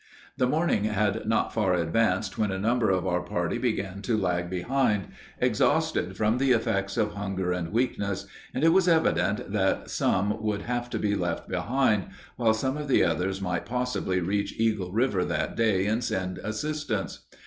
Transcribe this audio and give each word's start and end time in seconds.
The 0.35 0.47
morning 0.47 0.85
had 0.85 1.27
not 1.27 1.53
far 1.53 1.75
advanced 1.75 2.35
when 2.35 2.49
a 2.49 2.57
number 2.57 2.89
of 2.89 3.05
our 3.05 3.21
party 3.21 3.59
began 3.59 4.01
to 4.01 4.17
lag 4.17 4.49
behind, 4.49 5.09
exhausted 5.39 6.17
from 6.17 6.39
the 6.39 6.53
effects 6.53 6.97
of 6.97 7.11
hunger 7.13 7.51
and 7.51 7.71
weakness, 7.71 8.25
and 8.51 8.63
it 8.63 8.69
was 8.69 8.87
evident 8.87 9.51
that 9.51 9.91
some 9.91 10.41
would 10.41 10.63
have 10.63 10.89
to 10.89 10.97
be 10.97 11.13
left 11.13 11.47
behind, 11.47 12.05
while 12.35 12.55
some 12.55 12.77
of 12.77 12.87
the 12.87 13.03
others 13.03 13.41
might 13.43 13.67
possibly 13.67 14.19
reach 14.19 14.59
Eagle 14.59 14.91
river 14.91 15.23
that 15.23 15.55
day 15.55 15.85
and 15.85 16.03
send 16.03 16.39
assistance. 16.39 17.27